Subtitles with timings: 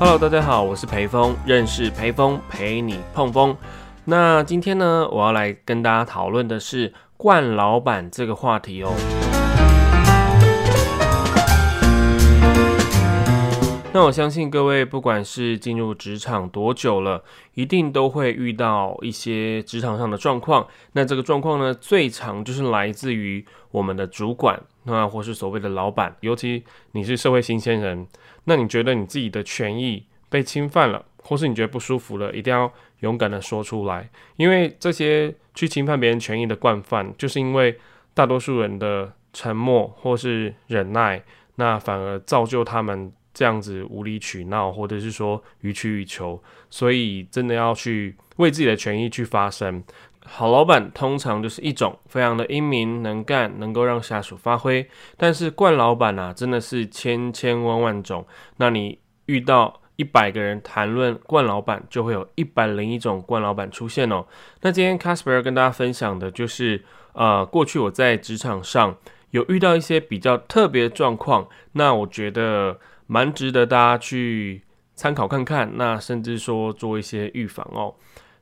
[0.00, 3.56] Hello，大家好，我是裴峰，认识裴峰陪你碰风。
[4.04, 8.92] 那今天呢，我要来跟大家讨论的是冠老板这个话题哦。
[13.92, 17.24] 那我相信各位，不管是进入职场多久了，
[17.54, 20.64] 一定都会遇到一些职场上的状况。
[20.92, 26.16] 那这个状况呢，最常就是来自于我们的主管，那或是所谓的老板。
[26.20, 28.06] 尤其你是社会新鲜人，
[28.44, 34.08] 那你觉得你自己的权益被侵犯了，或是你觉得不舒服了，一定要勇敢的说出来。
[34.36, 37.78] 因为这些去侵犯别人权益的惯犯，就是因为
[38.14, 41.22] 大多数人的沉默或是忍耐，
[41.56, 43.12] 那反而造就他们。
[43.34, 49.80] 这样子无理取闹，或者是说予取予求，所以真的要去为自己的权益去发声。
[50.28, 54.88] 好老板通常就是一种非常的英明能干，能够让下属发挥。
[55.16, 58.26] 但是惯老板啊，真的是千千万万种。
[58.58, 64.26] 那你遇到一百个人谈论惯老板，就会有一百零一种惯老板出现哦。
[64.60, 68.96] 那今天 Casper 跟大家分享的就是，呃，过去我在职场上
[69.30, 72.78] 有遇到一些比较特别的状况，那我觉得。
[73.10, 74.62] 蛮值得大家去
[74.94, 77.94] 参考看看，那甚至说做一些预防哦。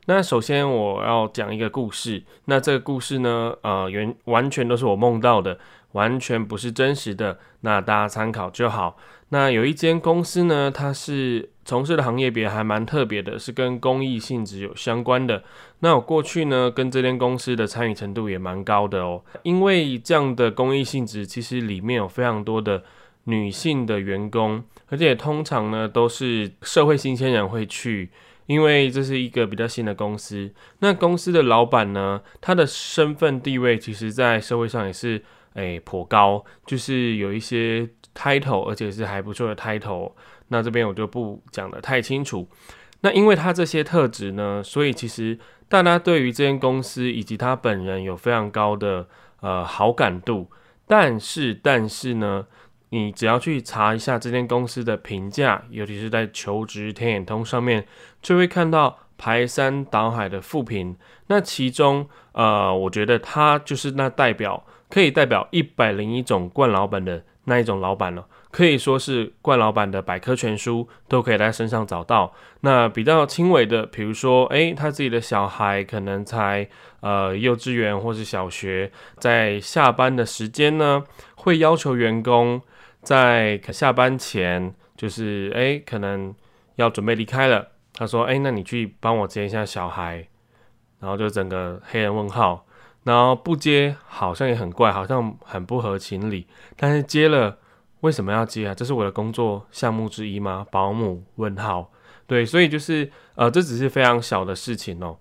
[0.06, 5.58] 那首先我要讲一个故事，那这个故事呢，呃，原完全都是我梦到的，
[5.92, 8.96] 完全不是真实的，那大家参考就好。
[9.30, 15.42] 那有一间公司呢，它是从事的行业别还蛮特别的，是跟公益性质有相关的。
[15.80, 22.82] 那我过去呢，跟这间公司的参与程度也蛮高的哦，因为这样的公益性质，其实里面有非常多的。
[23.28, 28.08] 女性的员工，而且通常呢都是社会新鲜人会去，
[28.46, 30.50] 因为这是一个比较新的公司。
[30.78, 35.22] 那公司的老板呢，他的身份地位其实，在社会上也是
[35.54, 40.12] 诶颇高，就是有一些 title，而且是还不错的 title。
[40.48, 42.48] 那这边我就不讲的太清楚。
[43.00, 49.06] 那因为他这些特质呢，所以其实大家对于这间公司以及他本人有非常高的
[49.40, 50.50] 呃好感度。
[50.88, 52.46] 但是，但是呢？
[52.96, 57.86] 你只要去查一下这间公司的评价，尤其是在求职天眼通上面，
[58.22, 60.96] 就会看到排山倒海的负评。
[61.26, 72.32] 那其中，呃，我觉得他就是那代表可以代表一百零一种惯老板的那一种老板了，可以说是惯老板的百科全书都可以在身上找到。
[72.60, 76.66] 那比较轻微的，比如说，诶，他自己的小孩可能才
[77.00, 82.62] 呃幼稚园或是小学，在下班的时间呢，会要求员工。
[83.06, 86.34] 在下班前，就是哎，可能
[86.74, 87.68] 要准备离开了。
[87.92, 90.26] 他说：“哎，那你去帮我接一下小孩。”
[90.98, 92.66] 然后就整个黑人问号。
[93.04, 96.48] 然后不接好像也很怪，好像很不合情理。
[96.76, 97.56] 但是接了，
[98.00, 98.74] 为什么要接啊？
[98.74, 100.66] 这是我的工作项目之一吗？
[100.72, 101.22] 保姆？
[101.36, 101.92] 问号。
[102.26, 105.16] 对，所以就是呃，这只是非常小的事情哦。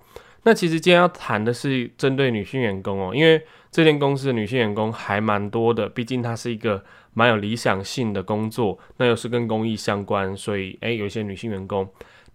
[0.45, 6.83] 那其实今天要谈的是针对女性员工哦，因为这间公司的女性员工还蛮多的，毕竟它是一个。
[7.17, 11.87] 蛮有理想性的工作，那又是跟公益相关，所以诶，有一些女性员工。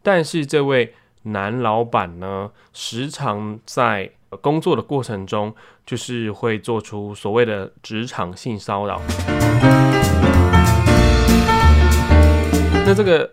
[0.02, 0.94] 但是这位
[1.24, 4.10] 男老板呢，时常在
[4.40, 5.54] 工作的过程中，
[5.84, 9.02] 就是会做出所谓的职场性骚扰。
[12.86, 13.30] 那这个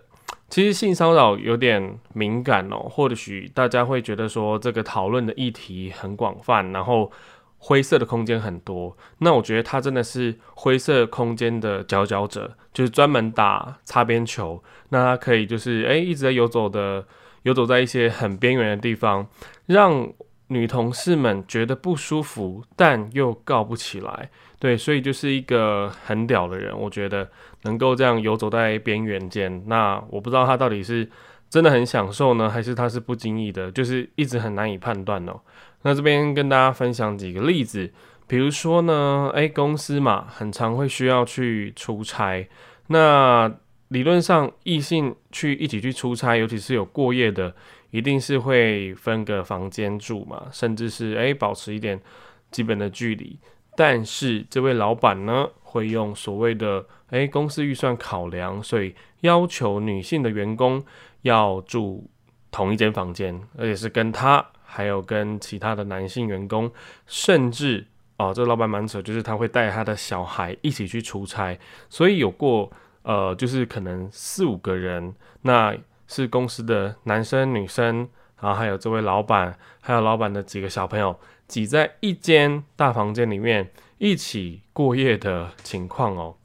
[0.50, 7.12] 其实性骚扰有点敏感哦，或许大家会觉得说这个讨论的议题很广泛，然后。
[7.60, 14.64] 灰色的空间很多，那我觉得他真的是灰色空间的佼佼者，就是专门打擦边球。
[14.90, 17.04] 那他可以就是诶一直在游走的
[17.42, 19.28] 游走在一些很边缘的地方，
[19.66, 20.08] 让
[20.48, 24.30] 女同事们觉得不舒服，但又告不起来。
[24.60, 27.30] 对，所以就是一个很屌的人，我觉得
[27.64, 29.64] 能够这样游走在边缘间。
[29.68, 31.08] 那我不知道他到底是
[31.50, 35.40] 真的很享受呢，还是他是不经意的，就是一直很难以判断哦。
[35.84, 37.92] 那这边跟大家分享几个例子，
[38.26, 42.48] 比如说呢，诶，公司嘛，很常会需要去出差。
[42.88, 43.54] 那
[43.90, 47.56] 理论上，异性去一起去出差，尤其是有过夜的，
[47.92, 52.00] 一定是会分个房间住嘛，甚至是诶保持一点
[52.52, 53.40] 基本的距离。
[53.76, 60.84] 但是这位老板呢，会用所谓的诶公司预算考量，所以要求女性的员工
[61.22, 62.10] 要住
[62.52, 64.46] 同一间房间，而且是跟他。
[64.70, 66.70] 还有跟其他的男性员工，
[67.06, 67.88] 甚至
[68.18, 71.58] 哦，这老板蛮扯，就是他会带他的小孩一起去出差，
[71.90, 72.70] 所以有过
[73.04, 75.74] 呃，就是可能四五个人，那
[76.08, 78.10] 是公司的男生女生，
[78.42, 86.36] 然后还有这位老板，还有老板的几个小朋友挤在一间大房间里面一起过夜的情况哦。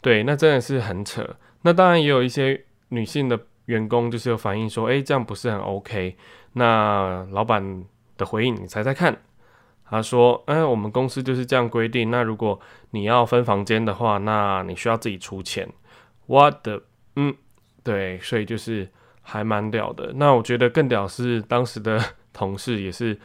[0.00, 1.36] 对，那真的是很扯。
[1.62, 6.16] 那当然也有一些女性的员工就是有反映说，诶，这样不是很 OK。
[6.54, 7.84] 那老板
[8.16, 9.16] 的回应，你猜猜看？
[9.84, 12.10] 他说，哎，我们公司就是这样规定。
[12.10, 12.58] 那如果
[12.90, 15.68] 你要分房间的话，那你需要自己出钱。
[16.26, 16.66] What
[17.16, 17.34] 嗯，
[17.82, 18.88] 对，所以就是
[19.22, 20.12] 还蛮屌的。
[20.16, 21.98] 那我觉得更屌是当时的
[22.32, 23.18] 同事也是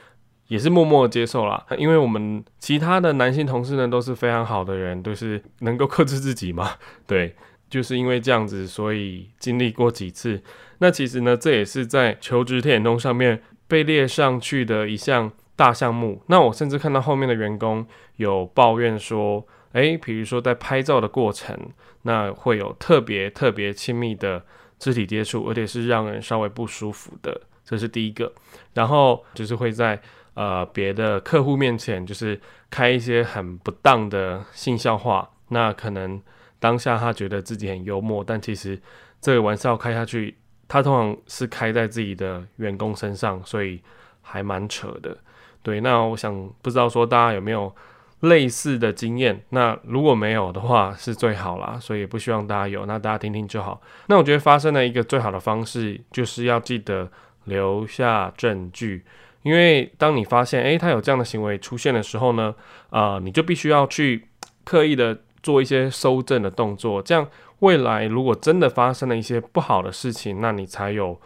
[0.48, 6.72] 也是默默接受啦，因为我们其他的男性同事呢都是非常好的人，都是能够克制自己嘛。
[7.06, 7.36] 对，
[7.70, 10.42] 就是因为这样子，所以经历过几次。
[10.80, 15.32] 那其实呢，这也是在求职填通上面被列上去的一项。
[15.58, 17.84] 大项目，那我甚至看到后面的员工
[18.18, 19.44] 有抱怨说，
[19.78, 21.56] 诶，比如说在拍照的过程，
[22.02, 24.44] 那会有特别特别亲密的
[24.80, 28.34] 肢体接触，而且是让人稍微不舒服的，这是第一个。
[28.74, 30.02] 然后就是会在
[30.34, 32.40] 呃别的客户面前，就是
[32.72, 36.20] 开一些很不当的性笑话，那可能
[36.60, 38.82] 当下他觉得自己很幽默，但其实
[39.22, 40.36] 这个玩笑开下去，
[40.68, 43.80] 他通常是开在自己的员工身上，所以
[44.24, 45.16] 还蛮扯的。
[45.62, 47.76] 对，那我想不知道说大家有没有
[48.22, 49.44] 类似的经验？
[49.50, 53.82] 那如果没有的话，是最好啦，所以不希望大家有，那大家听听就好。
[54.08, 57.10] 那我觉得发生的一个最好的方式，就是要记得
[57.46, 59.06] 留下证据，
[59.44, 62.56] 因为当你发现诶他有这样的行为出现的时候呢，
[62.90, 64.28] 啊，你就必须要去
[64.64, 67.28] 刻意的做一些收证的动作，这样
[67.60, 71.20] 未来如果真的发生了一些不好的事情，那你才有。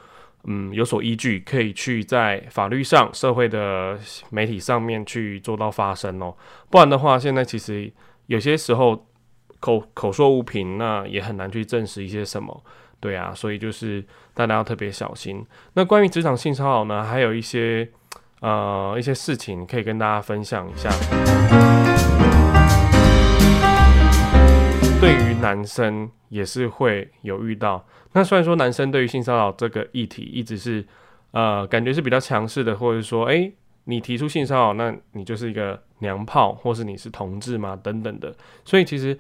[0.46, 3.98] 嗯，有所依据，可以去在法律上、社会的
[4.30, 6.36] 媒体上面去做到发声哦。
[6.70, 7.92] 不然的话，现在其实
[8.26, 9.06] 有些时候
[9.60, 12.64] 口口说无凭，那也很难去证实一些什么。
[13.00, 14.04] 对啊，所以就是
[14.34, 15.46] 大家要特别小心。
[15.74, 17.90] 那关于职场性骚扰呢，还有一些
[18.42, 20.90] 呃一些事情可以跟大家分享一下。
[25.42, 27.86] 男生也是会有遇到。
[28.14, 30.86] 那虽然说男生对于性骚扰这个议题一直是，
[31.32, 33.54] 呃，感觉是比较强势的，或者说，诶，
[33.86, 38.36] 你提出性骚扰，那你就是一个娘炮，或是你是同志嘛，等等的。
[38.66, 39.18] 所以其实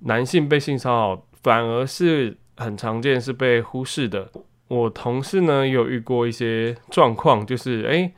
[0.00, 4.30] 男性被性骚扰反而是很常见，是被忽视的。
[4.68, 8.12] 我同事呢有遇过一些状况，就是诶，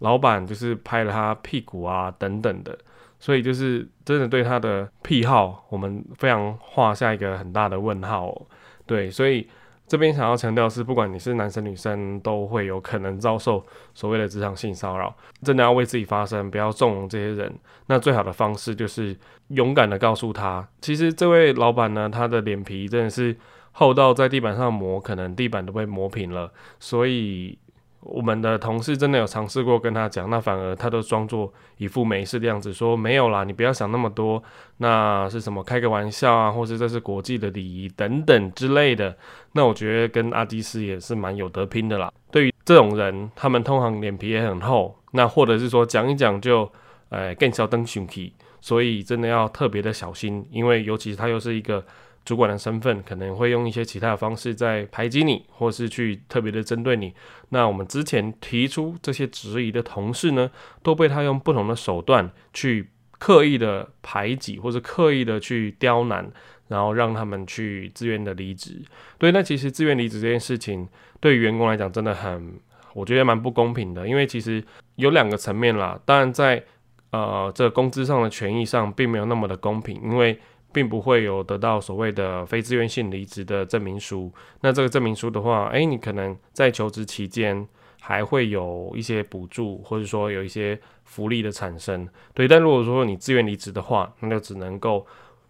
[0.00, 2.76] 老板就是拍了他屁股啊，等等的。
[3.20, 8.36] 所以就是真的对他的癖好，我们非常画下一个很大的问号。
[8.84, 9.46] 对，所以。
[9.90, 13.60] 这边想要强调是，不管你是男生女生，都会有可能遭受
[13.92, 15.12] 所谓的职场性骚扰。
[15.42, 17.52] 真的要为自己发声，不要纵容这些人。
[17.86, 19.18] 那最好的方式就是
[19.48, 23.36] 勇敢的告诉他，其实这位老板呢，他的脸皮真的是
[23.72, 26.52] 厚到在地板上磨，可能地板都被磨平了。
[26.78, 27.58] 所以。
[28.00, 34.42] 我们的同事真的有尝试过跟他讲，那反而他都装作一副没事的样子，说没有啦，你不要想那么多，
[34.78, 39.14] 那是什么开个玩笑啊，或是这是国际的礼仪等等之类的。
[39.52, 42.10] 那我觉得跟阿基斯也是蛮有得拼的啦。
[42.30, 46.70] 对于这种人，他们通常脸皮也很厚，那或者是说讲一讲就，
[47.10, 51.84] 呃，更小灯熊皮，所以真的要特别的小心，因为尤其他又是一个。
[52.24, 57.12] 主管的身份可能会用一些其他的方式在排挤你，或是去特别的针对你。
[57.48, 60.50] 那我们之前提出这些质疑的同事呢，
[60.82, 66.30] 都被他用不同的手段去刻意的排挤，或者刻意的去刁难，
[66.68, 68.80] 然后让他们去自愿的离职。
[69.18, 70.86] 对，那其实自愿离职这件事情，
[71.18, 72.60] 对于员工来讲真的很，
[72.94, 74.06] 我觉得蛮不公平的。
[74.06, 74.62] 因为其实
[74.96, 76.62] 有两个层面啦，当然在
[77.10, 80.38] 呃这工资上的权益上，并没有那么的公平，因为。
[80.72, 84.32] 并不会有得到所谓的非自愿性离职的证明书。
[84.60, 87.66] 那这个证明书的话，诶，你可能在求职期间
[88.00, 92.08] 还会有一些补助，或者说有一些福利的产生。
[92.32, 95.06] 对，但如果说你自愿离职的话，那就只能够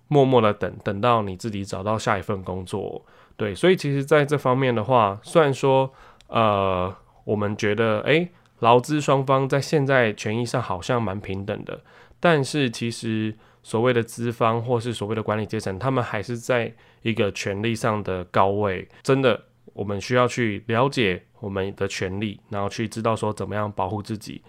[0.09, 3.05] 默默的等，等到你自己找到下一份工作。
[3.37, 5.93] 对，所以其实在这方面的话，虽然说，
[6.29, 11.81] 呃，我们觉得，诶，劳资双方在现在权益上好像蛮平等的，
[12.19, 13.35] 但是其实。
[13.63, 18.89] 所谓的资方或是所谓的管理阶层，他们还是在一个权力上的高位。
[19.03, 19.41] 真的，
[19.73, 24.43] 我们需要去了解我们的权利，然后去知道说怎么样保护自己。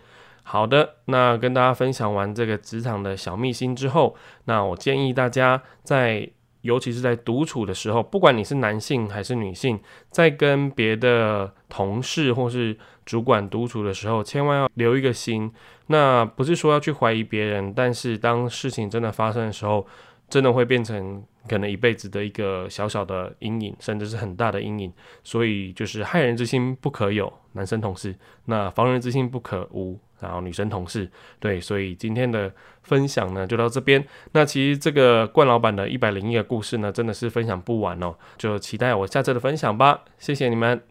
[0.43, 4.15] 好的，那跟大家分享完这个职场的小秘辛之后，
[4.45, 6.29] 那我建议大家在，
[6.61, 15.51] 尤其是在独处的时候，不管你是男性还是女性，在跟别的同事或是主管独处的时候，千万要留一个心。
[15.87, 19.85] 那不是说要去怀疑别人，但是当事情真的发生的时候，
[20.29, 24.93] 真的会变成可能一辈子的一个小小的阴影，甚至是很大的阴影。
[25.23, 28.11] 所以就是害人之心不可有，男生同事；
[28.45, 29.99] 那防人之心不可无。
[30.21, 34.05] 然后女生同事，对，所以今天的分享呢就到这边。
[34.33, 40.03] 那其实这个冠老板的一百零一个故事呢，真的是分享不完哦，就期待我下次的分享吧。
[40.19, 40.90] 谢谢你们。